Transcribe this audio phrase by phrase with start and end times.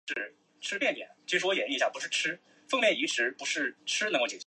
[0.01, 0.01] 为成吉思汗四杰之一木华黎裔孙。